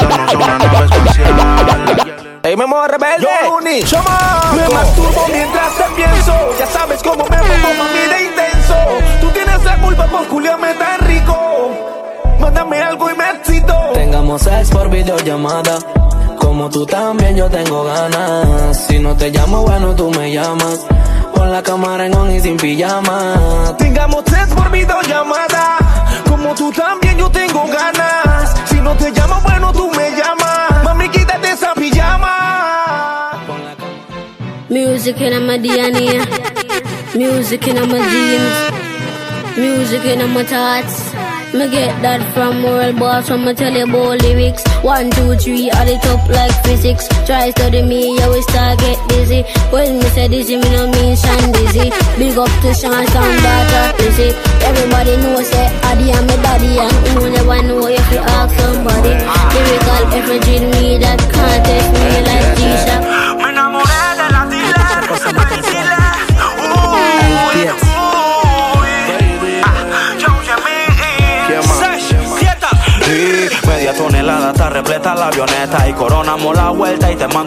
[0.00, 2.12] vamos a una nave espacial.
[2.42, 3.26] Ey, Memo rebelde.
[3.44, 3.82] Yo, Uni.
[4.56, 6.34] Me masturbo mientras te pienso.
[6.58, 8.74] Ya sabes cómo me pongo, mami, de intenso.
[9.20, 11.91] Tú tienes la culpa por culiarme tan rico.
[12.42, 13.74] Mándame algo y me excito.
[13.94, 15.78] Tengamos sex por videollamada.
[16.40, 18.86] Como tú también, yo tengo ganas.
[18.86, 20.80] Si no te llamo, bueno, tú me llamas.
[21.34, 23.76] Pon la cámara en on y sin pijama.
[23.78, 25.78] Tengamos sex por videollamada.
[26.28, 28.54] Como tú también, yo tengo ganas.
[28.68, 30.84] Si no te llamo, bueno, tú me llamas.
[30.84, 32.32] Mami, quítate esa pijama.
[34.68, 36.26] Music in my DNA,
[37.14, 38.54] music in my jeans,
[39.56, 41.11] music in my thoughts.
[41.52, 44.64] Me get that from world boss when me tell you about lyrics.
[44.80, 47.06] One, two, three, add it up like physics.
[47.28, 49.44] Try study me, you will start get dizzy.
[49.68, 51.92] When me say dizzy, me no mean Sean dizzy.
[52.16, 54.32] Big up to Sean, Sean, daughter, Lizzy.
[54.64, 55.61] Everybody knows say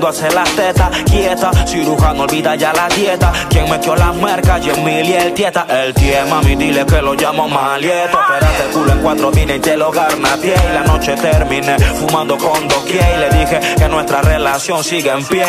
[0.07, 3.31] hacer las tetas quieta, cirujano olvida ya la dieta.
[3.49, 5.65] Quien metió las mercas, Jemil y el tieta.
[5.69, 8.17] El tie, mami dile que lo llamo malieto.
[8.19, 12.67] Espérate culo en cuatro vine y te lo garnateé y la noche terminé fumando con
[12.67, 13.05] doquier.
[13.15, 15.45] Y le dije que nuestra relación sigue en pie.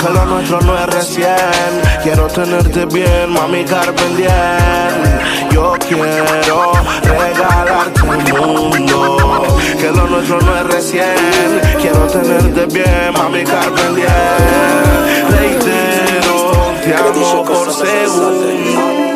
[0.00, 1.82] Que lo nuestro no es recién.
[2.02, 5.48] Quiero tenerte bien, mami Carpendien.
[5.50, 6.72] Yo quiero
[7.02, 9.42] regalarte el mundo.
[9.78, 11.60] Que lo nuestro no es recién.
[11.80, 14.08] Quiero tenerte bien, mami Carpendien.
[15.30, 16.52] Reitero,
[16.82, 19.08] te amo por segundo.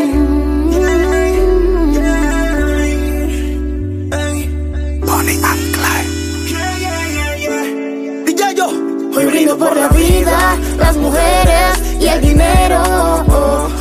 [9.15, 13.25] Hoy brindo por la vida, las mujeres y el dinero.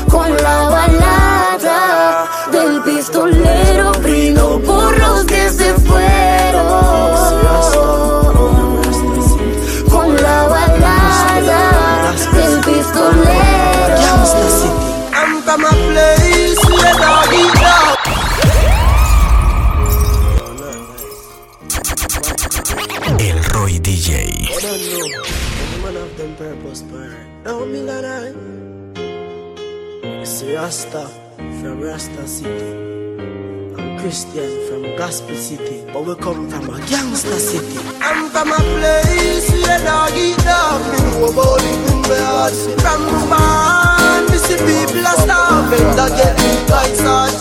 [0.10, 1.01] Con la balada
[2.52, 3.92] del pistolero.
[4.02, 6.68] Brindo por los que se fueron.
[9.90, 13.42] Con la balada del pistolero.
[15.14, 16.58] I'm a place.
[23.20, 24.10] El Roy DJ.
[24.12, 25.08] I don't know.
[25.72, 26.84] The man of them purpose
[31.62, 33.22] from Rasta City.
[33.78, 35.84] I'm Christian from Gospel City.
[35.94, 37.78] But we come from a gangster city.
[38.02, 40.82] I'm from a place where dog eat dog.
[40.92, 41.62] Me know about
[42.10, 42.54] my heart.
[42.82, 45.90] From man, me see people are starving.
[45.98, 46.52] That get me
[46.98, 47.34] sad.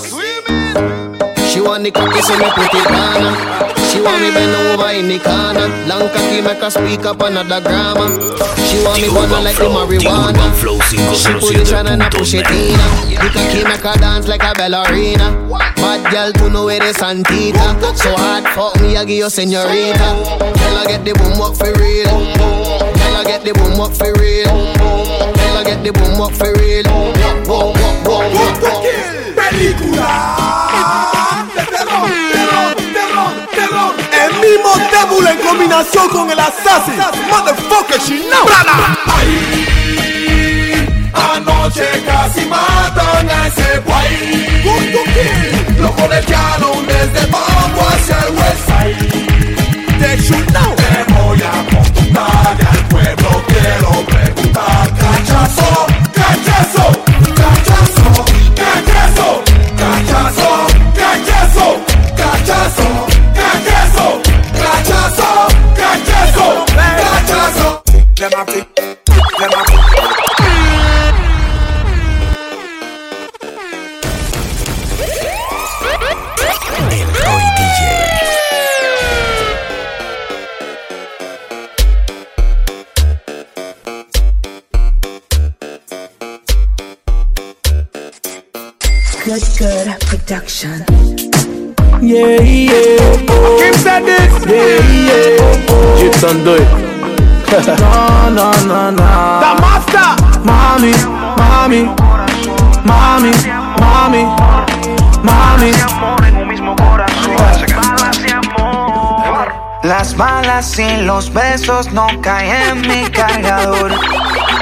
[1.51, 3.80] She want the cookies so me put it.
[3.91, 5.67] She want me bend over in the corner.
[5.91, 8.15] Long cocky make her speak up another grammar.
[8.71, 10.47] She want me wanna like the marijuana.
[10.87, 10.97] She
[11.43, 12.79] put it on and I push it in.
[13.11, 15.35] The cocky make her dance like a ballerina.
[15.77, 17.67] Bad girl to know where the Santita.
[17.97, 19.99] So hard fuck me, I give you senorita.
[19.99, 22.07] Tell her get the boom up for real.
[22.07, 24.47] Tell her get the boom up for real.
[24.47, 26.87] Tell her get the boom up for real.
[27.51, 29.21] Whoa, whoa, whoa, whoa, whoa.
[29.53, 31.50] El
[34.51, 36.99] mismo Devil en combinación con el Assassin.
[37.31, 38.47] Motherfucker, she know.
[41.13, 44.63] Anoche casi matan a ese guay.
[45.79, 48.71] Lo colegiaron desde Bambo hacia el West
[50.27, 50.75] should know.
[50.77, 55.80] Te voy a contar al pueblo quiero preguntar cachazo,
[90.51, 90.85] production.
[92.03, 93.17] Yeah, yeah.
[93.59, 94.33] Kim said this.
[94.47, 95.99] Yeah, yeah.
[95.99, 96.69] Jitson do it.
[97.81, 99.09] no, no, no, no.
[99.43, 100.11] The master.
[100.45, 100.93] Mommy,
[101.37, 101.85] mommy,
[102.85, 103.33] mommy,
[103.79, 104.25] mommy,
[105.23, 105.73] mommy.
[109.83, 113.91] Las balas y los besos no caen en mi cargador.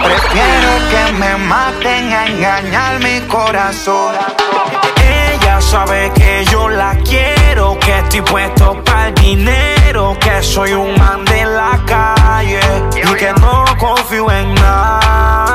[0.05, 4.38] Prefiero que me maten a engañar mi corazón.
[5.61, 11.25] Sabe que yo la quiero, que estoy puesto para el dinero, que soy un man
[11.25, 12.61] de la calle
[12.97, 15.47] y que no confío en nadie.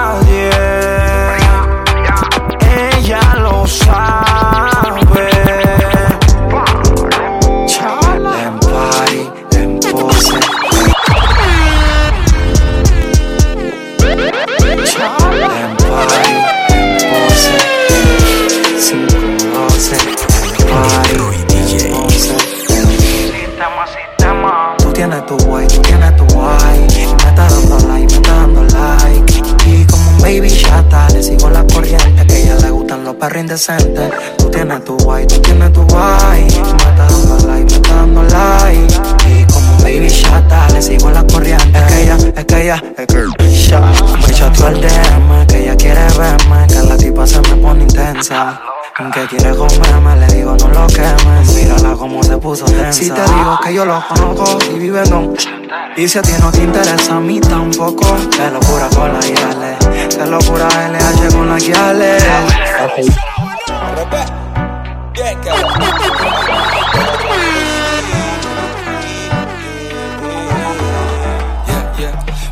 [33.23, 34.11] Perros indecentes.
[34.37, 36.41] Tú tienes tu guay, tú tienes tu guay.
[36.41, 38.93] Me está dando like, me está dando like.
[39.29, 41.79] Y como baby chata, le sigo la corriente.
[41.79, 43.81] Es que ella, es que ella, es que ella.
[44.27, 46.67] Me chateó al DM, que ella quiere verme.
[46.67, 48.61] Que la tipa se me pone intensa.
[49.13, 51.55] Que quiere comerme, le digo no lo quemes.
[51.55, 52.91] Mírala como se puso tensa.
[52.91, 55.33] Si te digo que yo lo conozco y vive con.
[55.95, 58.05] Y si a ti no te interesa, a mí tampoco.
[58.31, 59.72] Qué locura con la Yale.
[60.15, 62.17] Qué locura LH con la Yale.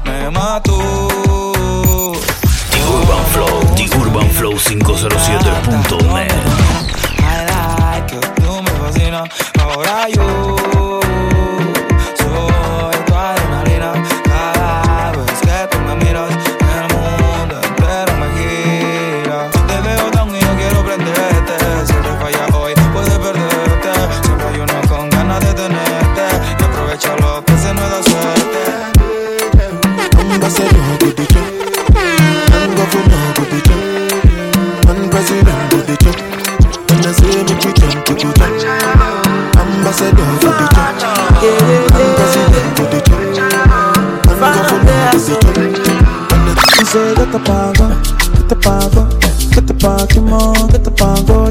[0.05, 0.77] Me mató.
[2.71, 6.31] The Urban Flow, The Urban Flow 507.net.
[7.19, 9.29] I like you, tú me fascinas.
[9.59, 11.00] Ahora yo
[41.41, 41.91] job.
[41.97, 43.41] And president to the job.
[44.29, 46.01] And governor to the job.
[46.77, 47.87] She said, get the pago,
[48.33, 49.03] get the pago,
[49.53, 51.50] get the pago, get the pago,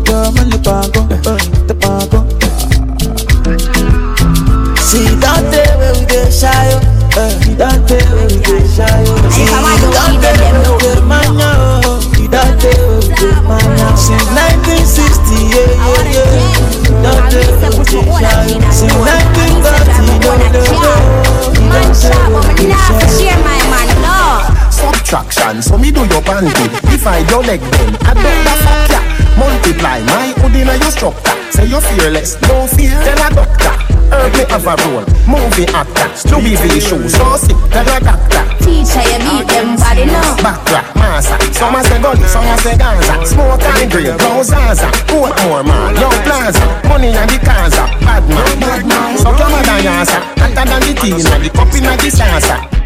[26.30, 26.66] panty.
[26.86, 29.00] Divide your leg then, I don't the fuck ya.
[29.38, 31.36] Multiply my hood in your structure.
[31.50, 33.74] Say you're fearless, no fear, tell a doctor.
[34.10, 36.08] Herb me have a role, movie actor.
[36.30, 38.42] Louis V shoes, so sick, tell a doctor.
[38.62, 40.36] Teacher, you beat them body now.
[40.42, 41.34] Backrack, massa.
[41.54, 43.14] Some a say gully, some a say Gaza.
[43.26, 44.86] Smoke and grill, blow Zaza.
[45.08, 46.66] Portmore man, Young Plaza.
[46.86, 47.86] Money and the Kaza.
[48.04, 49.18] Bad man, bad man.
[49.18, 50.20] So come a dancer.
[50.38, 52.80] Hotter than the tea, and the cup in the salsa.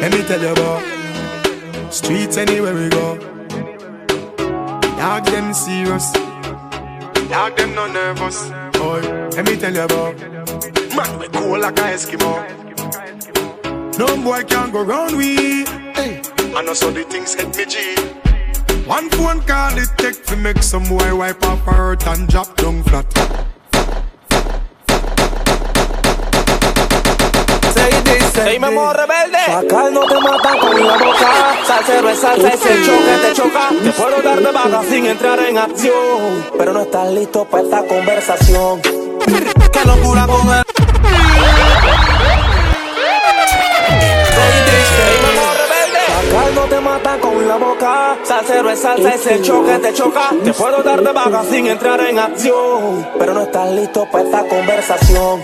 [0.00, 3.18] Let me tell you about streets anywhere we go.
[4.96, 6.12] Dog them serious,
[7.28, 8.50] dog them no nervous.
[8.78, 9.00] Boy,
[9.36, 10.18] let me tell you about
[10.96, 12.32] man we cool like a Eskimo.
[13.98, 15.64] No boy can go round we.
[15.94, 16.22] Hey,
[16.54, 17.96] I know so the things hit me G.
[18.86, 22.82] One phone call it take to make some boy wipe up her and drop down
[22.84, 23.47] flat.
[28.46, 29.38] Ey, Memo rebelde.
[29.46, 31.56] Sacar no te mata con la boca.
[31.66, 33.68] Salsero es salsa, ese choque te choca.
[33.82, 36.46] Te puedo dar de baja sin entrar en acción.
[36.56, 38.80] Pero no estás listo para esta conversación.
[38.80, 40.64] Qué locura con el.
[46.54, 48.16] No te mata con la boca.
[48.24, 50.30] Salsero es salsa, ese choque te choca.
[50.42, 53.06] Te puedo dar de baja sin entrar en acción.
[53.18, 55.42] Pero no estás listo para esta conversación.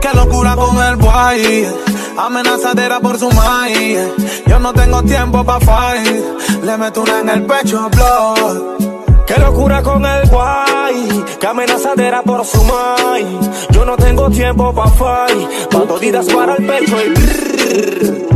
[0.00, 1.66] Qué locura con el boy.
[2.18, 3.98] Amenazadera por su maíz.
[4.46, 6.24] Yo no tengo tiempo pa' fight.
[6.62, 8.96] Le meto una en el pecho, blood.
[9.26, 13.26] Qué locura con el guay, que amenazadera por su mai.
[13.70, 18.26] Yo no tengo tiempo pa' fight, cuando didas para el pecho y brrr.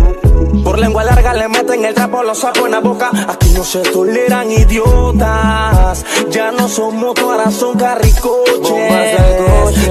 [0.64, 3.10] Por lengua larga le meten el trapo, lo saco en la boca.
[3.28, 6.04] Aquí no se toleran idiotas.
[6.30, 9.16] Ya no somos ahora son carricoches.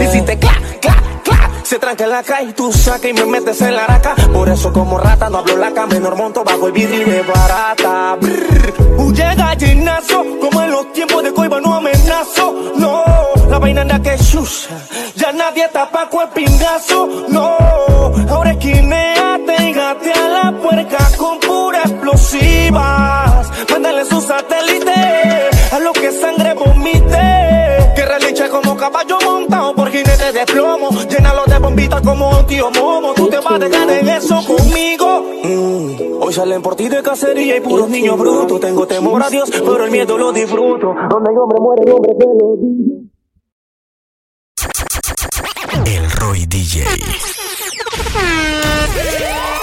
[0.01, 0.98] Y si te cla, cla,
[1.69, 4.15] se tranca en la calle, tú sacas y me metes en la araca.
[4.33, 8.17] Por eso como rata no hablo laca, menor monto bajo el y de barata.
[8.19, 8.73] Brrr.
[9.37, 12.73] Gallinazo, como en los tiempos de coiba no amenazo.
[12.75, 13.03] No,
[13.49, 14.69] la vaina anda que chucha,
[15.15, 17.07] ya nadie tapa con el pingazo.
[17.27, 17.55] No,
[18.29, 23.47] ahora esquineate y gatea la puerca con pura explosivas.
[23.69, 27.93] Mándale su satélite a lo que sangre vomite.
[27.95, 30.89] Que relinche como caballo montado por jinete de plomo.
[31.69, 33.13] Bombitas como un tío momo.
[33.13, 35.23] Tú te vas a dejar en eso conmigo.
[35.43, 38.59] Mm, Hoy salen por ti de cacería y puros niños brutos.
[38.59, 40.95] Tengo temor a Dios, pero el miedo lo disfruto.
[41.11, 42.55] Donde el hombre muere, el hombre se lo
[45.85, 45.95] dice.
[45.95, 46.85] El Roy DJ.